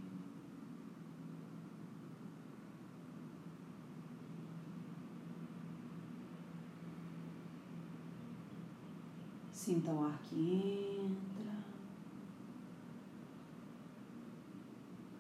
Sinta 9.51 9.91
o 9.93 10.05
ar 10.05 10.23
que 10.23 11.01
entra, 11.01 11.65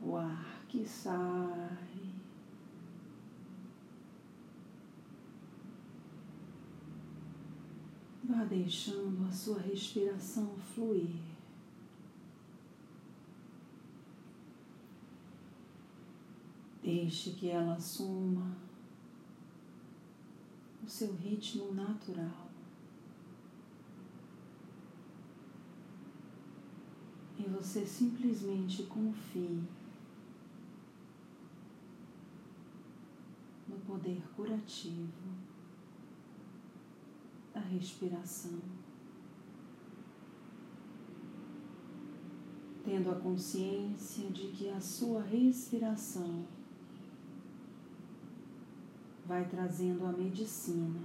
o 0.01 0.16
ar 0.16 0.65
que 0.69 0.87
sai. 0.87 2.20
Vá 8.41 8.47
deixando 8.47 9.29
a 9.29 9.30
sua 9.30 9.61
respiração 9.61 10.57
fluir. 10.75 11.21
Deixe 16.83 17.33
que 17.33 17.51
ela 17.51 17.75
assuma 17.75 18.57
o 20.83 20.89
seu 20.89 21.12
ritmo 21.17 21.75
natural. 21.75 22.48
E 27.39 27.43
você 27.43 27.84
simplesmente 27.84 28.84
confie 28.84 29.62
no 33.69 33.77
poder 33.81 34.23
curativo 34.34 35.50
respiração, 37.71 38.59
tendo 42.85 43.11
a 43.11 43.15
consciência 43.15 44.29
de 44.31 44.49
que 44.49 44.69
a 44.69 44.81
sua 44.81 45.23
respiração 45.23 46.45
vai 49.25 49.48
trazendo 49.48 50.05
a 50.05 50.13
medicina 50.13 51.01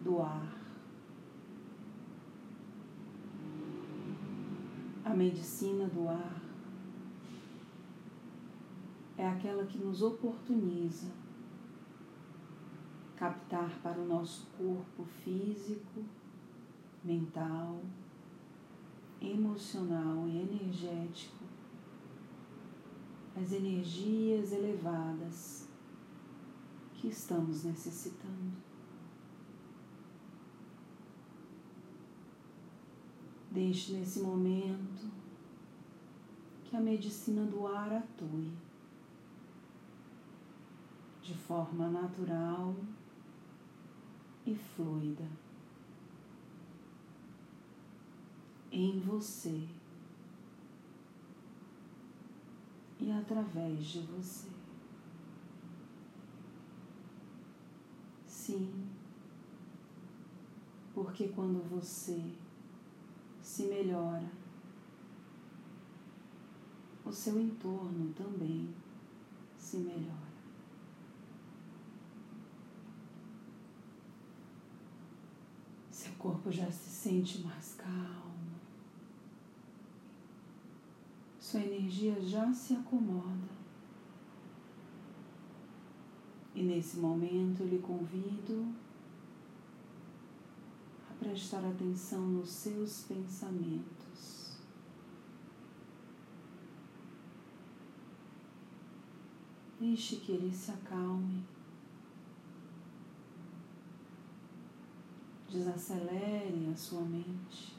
do 0.00 0.20
ar. 0.20 0.58
A 5.04 5.14
medicina 5.14 5.86
do 5.86 6.08
ar 6.08 6.42
é 9.16 9.28
aquela 9.28 9.64
que 9.66 9.78
nos 9.78 10.02
oportuniza 10.02 11.19
captar 13.20 13.78
para 13.82 14.00
o 14.00 14.06
nosso 14.06 14.46
corpo 14.56 15.04
físico, 15.04 16.02
mental, 17.04 17.82
emocional 19.20 20.26
e 20.26 20.38
energético 20.38 21.44
as 23.36 23.52
energias 23.52 24.52
elevadas 24.52 25.68
que 26.94 27.08
estamos 27.08 27.64
necessitando. 27.64 28.56
Deixe 33.50 33.92
nesse 33.92 34.20
momento 34.20 35.10
que 36.64 36.74
a 36.74 36.80
medicina 36.80 37.44
do 37.44 37.66
ar 37.66 37.92
atue 37.92 38.50
de 41.22 41.34
forma 41.34 41.88
natural 41.88 42.74
e 44.50 44.56
fluida 44.56 45.24
em 48.72 48.98
você 48.98 49.68
e 52.98 53.12
através 53.12 53.84
de 53.84 54.00
você. 54.00 54.48
Sim, 58.26 58.88
porque 60.92 61.28
quando 61.28 61.62
você 61.68 62.20
se 63.40 63.64
melhora, 63.66 64.30
o 67.04 67.12
seu 67.12 67.40
entorno 67.40 68.12
também 68.14 68.74
se 69.56 69.78
melhora. 69.78 70.29
Corpo 76.20 76.52
já 76.52 76.70
se 76.70 76.90
sente 76.90 77.40
mais 77.40 77.74
calmo, 77.74 78.60
sua 81.38 81.60
energia 81.60 82.20
já 82.20 82.52
se 82.52 82.74
acomoda. 82.74 83.58
E 86.54 86.62
nesse 86.62 86.98
momento 86.98 87.64
lhe 87.64 87.78
convido 87.78 88.74
a 91.08 91.14
prestar 91.14 91.64
atenção 91.64 92.20
nos 92.20 92.50
seus 92.50 93.04
pensamentos. 93.04 94.58
Deixe 99.80 100.16
que 100.16 100.32
ele 100.32 100.54
se 100.54 100.70
acalme. 100.70 101.42
Desacelere 105.50 106.70
a 106.72 106.76
sua 106.76 107.00
mente. 107.00 107.76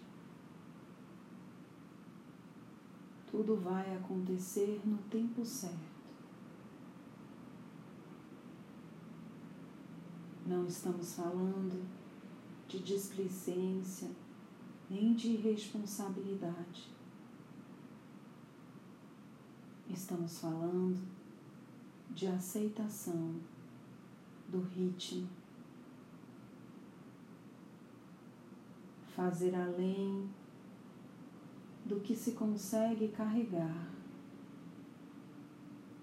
Tudo 3.30 3.56
vai 3.56 3.96
acontecer 3.96 4.82
no 4.84 4.98
tempo 5.04 5.46
certo. 5.46 5.80
Não 10.46 10.66
estamos 10.66 11.14
falando 11.14 11.88
de 12.68 12.80
displicência 12.80 14.12
nem 14.90 15.14
de 15.14 15.30
irresponsabilidade. 15.30 16.90
Estamos 19.90 20.40
falando 20.40 21.00
de 22.10 22.28
aceitação 22.28 23.40
do 24.50 24.60
ritmo 24.60 25.30
fazer 29.16 29.56
além 29.56 30.30
do 31.86 32.00
que 32.00 32.16
se 32.16 32.32
consegue 32.32 33.10
carregar 33.10 33.90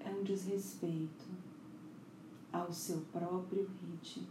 é 0.00 0.10
um 0.10 0.22
desrespeito 0.22 1.24
ao 2.52 2.72
seu 2.72 3.00
próprio 3.12 3.68
ritmo. 3.80 4.26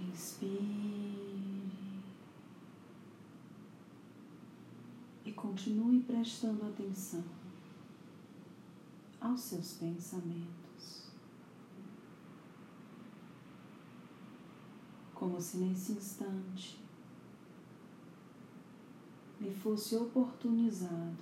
Inspire 0.00 1.14
e 5.24 5.32
continue 5.32 6.00
prestando 6.00 6.66
atenção 6.66 7.24
aos 9.20 9.40
seus 9.40 9.74
pensamentos. 9.74 10.63
Como 15.24 15.40
se 15.40 15.56
nesse 15.56 15.92
instante 15.92 16.78
me 19.40 19.50
fosse 19.50 19.96
oportunizado 19.96 21.16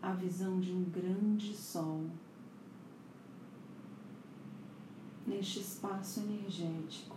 a 0.00 0.12
visão 0.12 0.60
de 0.60 0.72
um 0.72 0.84
grande 0.84 1.52
sol 1.56 2.08
neste 5.26 5.58
espaço 5.58 6.20
energético 6.20 7.16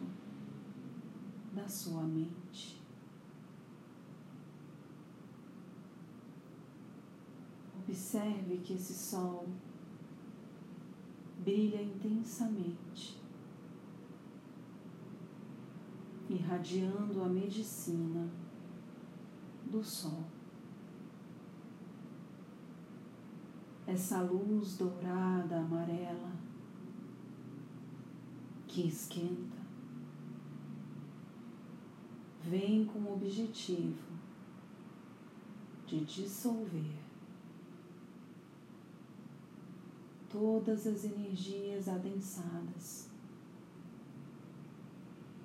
da 1.54 1.68
sua 1.68 2.01
mente. 2.01 2.81
Observe 7.77 8.57
que 8.63 8.74
esse 8.74 8.95
sol 8.95 9.48
brilha 11.44 11.84
intensamente 11.84 13.20
irradiando 16.31 17.22
a 17.22 17.28
medicina 17.28 18.30
do 19.66 19.83
sol. 19.83 20.24
Essa 23.86 24.22
luz 24.22 24.78
dourada, 24.78 25.60
amarela, 25.60 26.31
que 28.68 28.88
esquenta, 28.88 29.57
vem 32.42 32.86
com 32.86 33.00
o 33.00 33.13
objetivo 33.13 34.12
de 35.86 36.06
dissolver 36.06 37.00
todas 40.30 40.88
as 40.88 41.04
energias 41.04 41.89
adensadas 41.89 43.11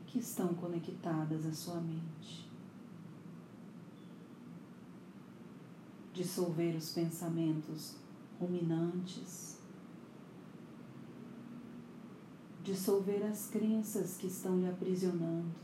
que 0.06 0.18
estão 0.18 0.54
conectadas 0.54 1.44
à 1.44 1.52
sua 1.52 1.80
mente. 1.80 2.48
Dissolver 6.12 6.76
os 6.76 6.92
pensamentos 6.92 7.96
ruminantes, 8.40 9.58
dissolver 12.62 13.24
as 13.24 13.48
crenças 13.48 14.16
que 14.16 14.26
estão 14.26 14.58
lhe 14.58 14.68
aprisionando, 14.68 15.54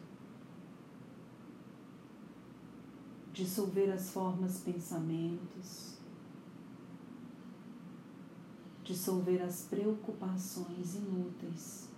dissolver 3.33 3.91
as 3.91 4.11
formas 4.11 4.61
pensamentos, 4.61 5.97
dissolver 8.85 9.43
as 9.43 9.62
preocupações 9.62 10.94
inúteis, 10.94 11.89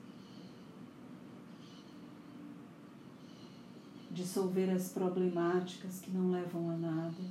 dissolver 4.15 4.71
as 4.71 4.91
problemáticas 4.91 6.01
que 6.01 6.11
não 6.13 6.31
levam 6.31 6.71
a 6.71 6.77
nada, 6.77 7.23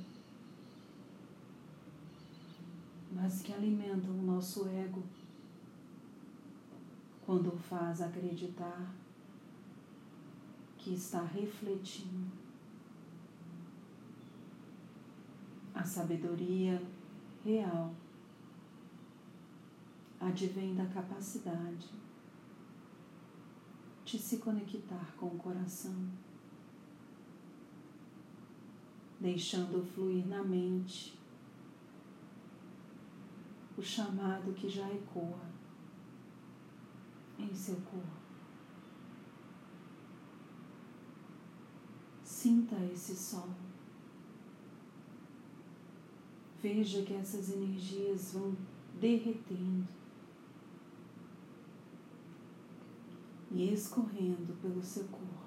mas 3.10 3.40
que 3.40 3.52
alimentam 3.52 4.10
o 4.10 4.22
nosso 4.22 4.68
ego 4.68 5.02
quando 7.24 7.48
o 7.48 7.56
faz 7.56 8.02
acreditar 8.02 8.94
que 10.76 10.92
está 10.92 11.22
refletindo. 11.22 12.30
A 15.74 15.82
sabedoria 15.82 16.80
real 17.42 17.94
advém 20.20 20.74
da 20.74 20.86
capacidade 20.86 21.88
de 24.04 24.18
se 24.18 24.38
conectar 24.38 25.14
com 25.16 25.26
o 25.26 25.38
coração, 25.38 26.08
deixando 29.24 29.82
fluir 29.82 30.26
na 30.26 30.44
mente 30.44 31.18
o 33.74 33.80
chamado 33.80 34.52
que 34.52 34.68
já 34.68 34.86
ecoa 34.92 35.40
em 37.38 37.54
seu 37.54 37.76
corpo. 37.76 38.20
Sinta 42.22 42.76
esse 42.92 43.16
sol. 43.16 43.48
Veja 46.60 47.02
que 47.02 47.14
essas 47.14 47.50
energias 47.50 48.34
vão 48.34 48.54
derretendo 49.00 49.88
e 53.50 53.72
escorrendo 53.72 54.52
pelo 54.60 54.82
seu 54.82 55.04
corpo. 55.04 55.44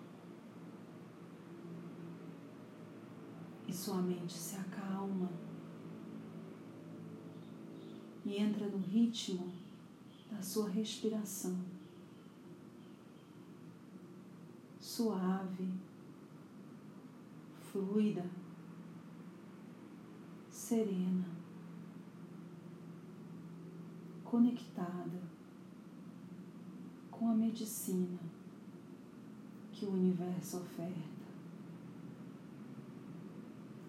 E 3.66 3.66
sua 3.77 4.01
mente 4.01 4.33
se 4.33 4.55
acalma 4.55 5.29
e 8.25 8.35
entra 8.35 8.67
no 8.67 8.79
ritmo 8.79 9.53
da 10.31 10.41
sua 10.41 10.67
respiração. 10.67 11.55
Suave, 14.79 15.71
fluida, 17.71 18.25
serena, 20.49 21.29
conectada 24.23 25.21
com 27.11 27.29
a 27.29 27.35
medicina 27.35 28.19
que 29.71 29.85
o 29.85 29.91
universo 29.91 30.57
oferta. 30.57 31.16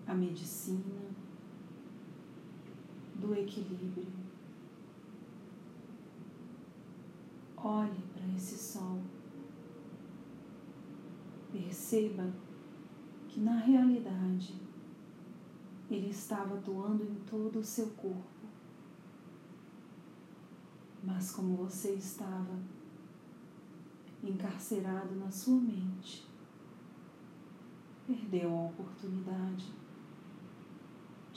A 0.08 0.14
medicina 0.14 1.05
do 3.14 3.34
equilíbrio. 3.34 4.06
Olhe 7.58 8.02
para 8.14 8.26
esse 8.34 8.56
sol. 8.56 9.02
Perceba 11.52 12.32
que 13.28 13.38
na 13.40 13.58
realidade 13.58 14.58
ele 15.90 16.08
estava 16.08 16.56
atuando 16.56 17.04
em 17.04 17.14
todo 17.26 17.58
o 17.58 17.64
seu 17.64 17.88
corpo. 17.90 18.46
Mas 21.04 21.32
como 21.32 21.54
você 21.54 21.93
estava 21.93 22.58
encarcerado 24.25 25.14
na 25.16 25.31
sua 25.31 25.61
mente, 25.61 26.26
perdeu 28.06 28.50
a 28.56 28.66
oportunidade 28.69 29.70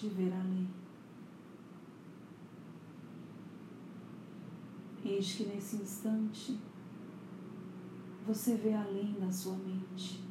de 0.02 0.10
ver 0.10 0.34
além. 0.34 0.68
Eis 5.06 5.36
que 5.36 5.46
nesse 5.46 5.76
instante 5.76 6.60
você 8.26 8.56
vê 8.56 8.74
além 8.74 9.14
da 9.20 9.32
sua 9.32 9.56
mente. 9.58 10.24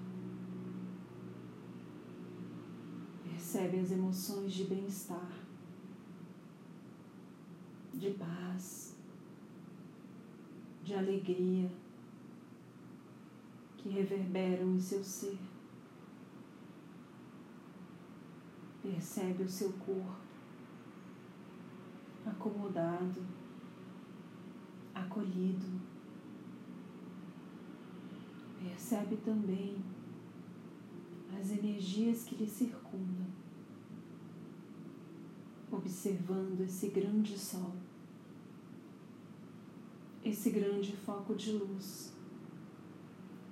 Percebe 3.22 3.78
as 3.78 3.92
emoções 3.92 4.52
de 4.52 4.64
bem-estar, 4.64 5.30
de 7.94 8.10
paz, 8.10 8.96
de 10.82 10.94
alegria 10.94 11.70
que 13.76 13.88
reverberam 13.88 14.74
em 14.74 14.80
seu 14.80 15.04
ser. 15.04 15.49
Percebe 18.82 19.44
o 19.44 19.48
seu 19.48 19.72
corpo 19.74 20.30
acomodado, 22.24 23.22
acolhido. 24.94 25.80
Percebe 28.58 29.16
também 29.18 29.76
as 31.38 31.50
energias 31.50 32.24
que 32.24 32.34
lhe 32.34 32.46
circundam, 32.46 33.26
observando 35.70 36.60
esse 36.60 36.88
grande 36.88 37.38
sol, 37.38 37.72
esse 40.24 40.50
grande 40.50 40.96
foco 40.96 41.34
de 41.34 41.52
luz 41.52 42.12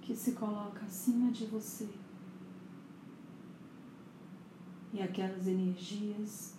que 0.03 0.14
se 0.14 0.33
coloca 0.33 0.85
acima 0.85 1.31
de 1.31 1.47
você. 1.47 1.88
E 4.99 5.02
aquelas 5.02 5.47
energias 5.47 6.57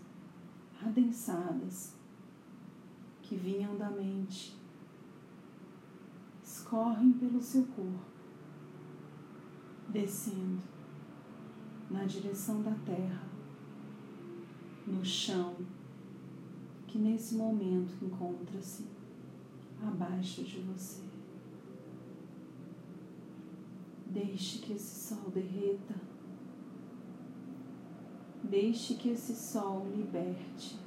adensadas 0.81 1.93
que 3.21 3.35
vinham 3.35 3.77
da 3.77 3.89
mente 3.89 4.57
escorrem 6.41 7.11
pelo 7.11 7.41
seu 7.41 7.65
corpo, 7.65 7.99
descendo 9.89 10.61
na 11.91 12.05
direção 12.05 12.61
da 12.61 12.73
terra, 12.85 13.27
no 14.87 15.03
chão 15.03 15.57
que 16.87 16.97
nesse 16.97 17.35
momento 17.35 17.93
encontra-se 18.01 18.85
abaixo 19.85 20.45
de 20.45 20.61
você. 20.61 21.01
Deixe 24.05 24.59
que 24.59 24.71
esse 24.71 25.09
sol 25.09 25.29
derreta. 25.29 26.18
Deixe 28.49 28.95
que 28.95 29.09
esse 29.09 29.35
sol 29.35 29.85
liberte. 29.95 30.79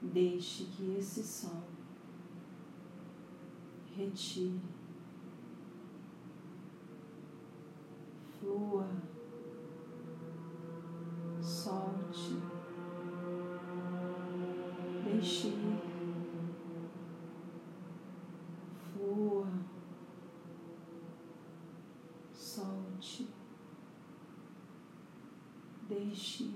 Deixe 0.00 0.64
que 0.64 0.96
esse 0.96 1.24
sol 1.24 1.64
retire. 3.96 4.60
Flua. 8.38 8.88
existe 26.12 26.52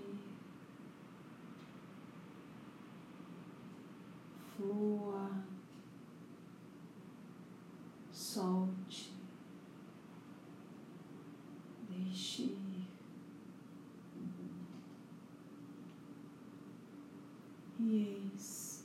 flua, 4.54 5.30
solte, 8.12 9.12
deixe. 11.88 12.56
E 17.78 18.30
eis 18.34 18.84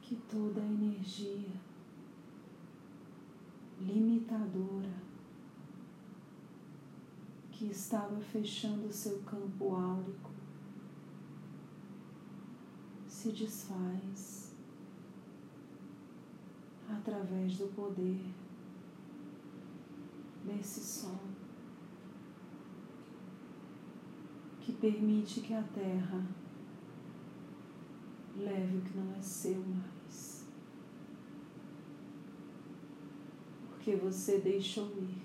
que 0.00 0.16
toda 0.16 0.60
a 0.60 0.64
energia 0.64 1.50
limitadora 3.80 4.91
estava 7.72 8.20
fechando 8.20 8.92
seu 8.92 9.20
campo 9.22 9.74
áurico 9.74 10.30
se 13.08 13.32
desfaz 13.32 14.54
através 16.88 17.56
do 17.56 17.66
poder 17.68 18.20
desse 20.44 20.80
sol 20.80 21.18
que 24.60 24.72
permite 24.72 25.40
que 25.40 25.54
a 25.54 25.62
terra 25.62 26.24
leve 28.36 28.78
o 28.78 28.80
que 28.82 28.96
não 28.96 29.14
é 29.14 29.20
seu 29.20 29.60
mais. 29.60 30.46
Porque 33.68 33.96
você 33.96 34.38
deixou 34.38 34.88
ir. 34.98 35.22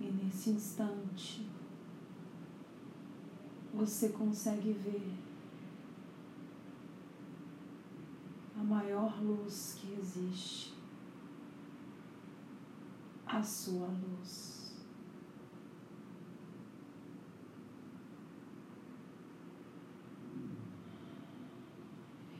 E 0.00 0.10
nesse 0.30 0.50
instante, 0.50 1.44
você 3.74 4.10
consegue 4.10 4.72
ver 4.72 5.12
a 8.56 8.62
maior 8.62 9.20
luz 9.20 9.76
que 9.80 9.92
existe, 9.92 10.72
a 13.26 13.42
sua 13.42 13.88
luz. 13.88 14.60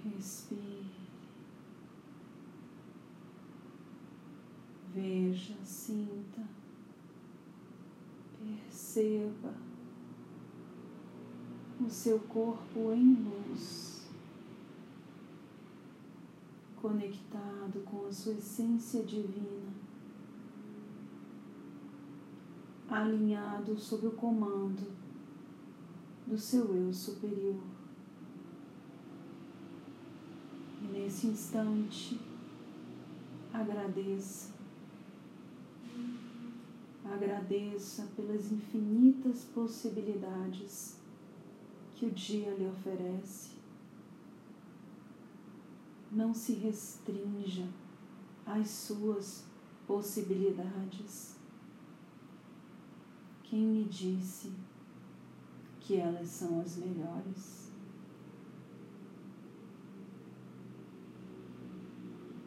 Respire. 0.04 0.90
Veja, 4.92 5.56
sinta, 5.64 6.20
perceba 8.90 9.54
o 11.80 11.88
seu 11.88 12.18
corpo 12.18 12.92
em 12.92 13.14
luz, 13.14 14.09
conectado 16.76 17.80
com 17.85 18.06
a 18.06 18.12
sua 18.12 18.32
essência 18.32 19.04
divina, 19.04 19.73
alinhado 22.88 23.78
sob 23.78 24.09
o 24.09 24.12
comando 24.12 24.90
do 26.26 26.37
seu 26.37 26.75
eu 26.75 26.92
superior. 26.92 27.61
nesse 30.92 31.28
instante, 31.28 32.20
agradeça. 33.52 34.60
Agradeça 37.12 38.09
pelas 38.14 38.52
infinitas 38.52 39.43
possibilidades 39.45 40.97
que 41.97 42.07
o 42.07 42.11
dia 42.12 42.55
lhe 42.55 42.69
oferece. 42.69 43.50
Não 46.12 46.33
se 46.33 46.52
restrinja 46.52 47.69
às 48.47 48.71
suas 48.71 49.45
possibilidades. 49.88 51.37
Quem 53.43 53.67
me 53.67 53.85
disse 53.85 54.52
que 55.81 55.97
elas 55.97 56.29
são 56.29 56.61
as 56.61 56.76
melhores? 56.76 57.73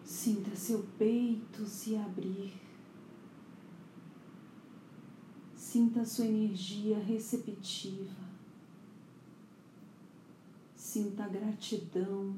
Sinta 0.05 0.55
seu 0.55 0.85
peito 0.97 1.65
se 1.65 1.97
abrir. 1.97 2.72
Sinta 5.73 6.05
sua 6.05 6.27
energia 6.27 6.99
receptiva. 6.99 8.13
Sinta 10.75 11.27
gratidão. 11.27 12.35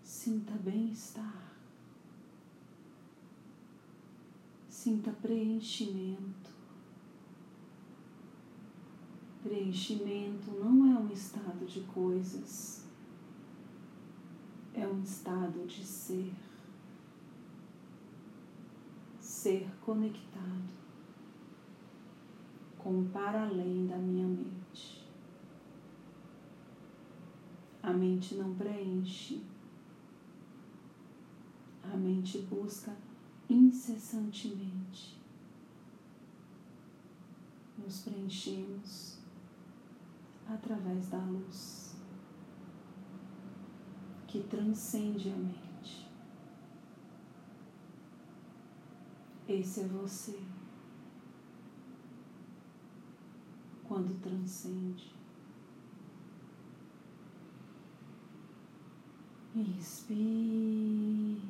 Sinta 0.00 0.52
bem-estar. 0.52 1.56
Sinta 4.68 5.10
preenchimento. 5.10 6.52
Preenchimento 9.42 10.52
não 10.52 10.94
é 10.94 11.00
um 11.00 11.12
estado 11.12 11.66
de 11.66 11.80
coisas 11.80 12.84
é 14.74 14.86
um 14.86 15.02
estado 15.02 15.66
de 15.66 15.84
ser, 15.84 16.32
ser 19.44 19.68
conectado 19.82 20.72
com 22.78 23.00
o 23.00 23.08
para 23.10 23.42
além 23.42 23.86
da 23.86 23.98
minha 23.98 24.26
mente. 24.26 25.06
A 27.82 27.92
mente 27.92 28.36
não 28.36 28.54
preenche, 28.54 29.44
a 31.82 31.94
mente 31.94 32.38
busca 32.38 32.96
incessantemente. 33.46 35.20
Nos 37.76 38.00
preenchemos 38.00 39.18
através 40.48 41.10
da 41.10 41.18
luz 41.18 41.94
que 44.26 44.42
transcende 44.44 45.28
a 45.28 45.36
mente. 45.36 45.63
Esse 49.46 49.80
é 49.80 49.84
você. 49.84 50.38
Quando 53.86 54.18
transcende. 54.22 55.12
Inspire. 59.54 61.42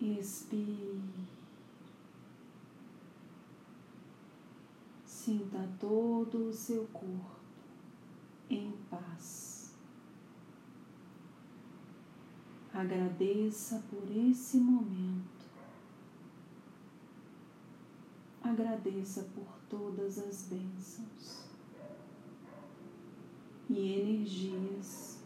Expire. 0.00 1.00
Sinta 5.06 5.68
todo 5.78 6.48
o 6.48 6.52
seu 6.52 6.84
corpo 6.88 7.40
em 8.50 8.72
paz. 8.90 9.51
Agradeça 12.72 13.84
por 13.90 14.10
esse 14.10 14.56
momento. 14.56 15.46
Agradeça 18.42 19.22
por 19.34 19.46
todas 19.68 20.18
as 20.18 20.48
bênçãos 20.48 21.46
e 23.68 23.92
energias 23.92 25.22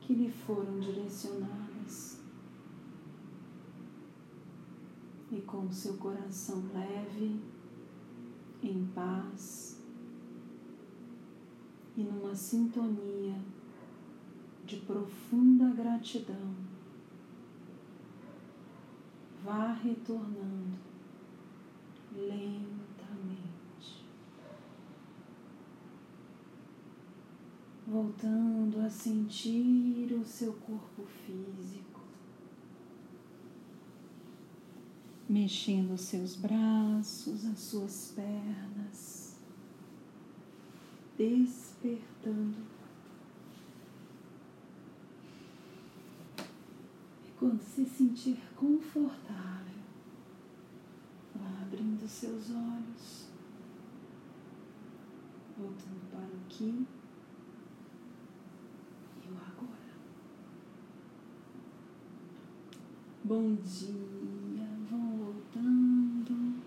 que 0.00 0.14
lhe 0.14 0.30
foram 0.30 0.80
direcionadas. 0.80 2.20
E 5.30 5.40
com 5.42 5.70
seu 5.70 5.96
coração 5.96 6.62
leve, 6.74 7.40
em 8.62 8.84
paz, 8.94 9.80
e 11.96 12.02
numa 12.02 12.34
sintonia 12.34 13.40
de 14.72 14.80
profunda 14.80 15.68
gratidão, 15.74 16.54
vá 19.44 19.74
retornando 19.74 20.78
lentamente, 22.10 23.52
voltando 27.86 28.80
a 28.80 28.88
sentir 28.88 30.10
o 30.14 30.24
seu 30.24 30.54
corpo 30.54 31.04
físico. 31.04 32.00
Mexendo 35.28 35.92
os 35.92 36.00
seus 36.00 36.34
braços, 36.34 37.44
as 37.44 37.58
suas 37.58 38.12
pernas, 38.16 39.36
despertando. 41.18 42.81
Quando 47.42 47.60
se 47.60 47.84
sentir 47.84 48.40
confortável, 48.54 49.82
vá 51.34 51.62
abrindo 51.62 52.06
seus 52.06 52.50
olhos, 52.50 53.26
voltando 55.58 56.08
para 56.12 56.20
o 56.20 56.40
aqui 56.46 56.86
e 59.24 59.28
o 59.28 59.36
agora. 59.38 59.92
Bom 63.24 63.56
dia, 63.56 64.68
voltando 64.88 66.62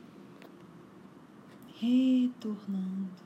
retornando. 1.79 3.24